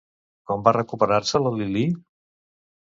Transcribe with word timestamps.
Com 0.51 0.63
va 0.69 0.73
recuperar-se 0.77 1.43
la 1.45 1.55
Lilí? 1.61 1.87